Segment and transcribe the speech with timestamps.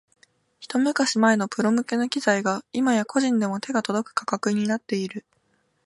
[0.59, 5.23] ひと昔前のプロ向けの機材が今や個人でも手が届く価格になっている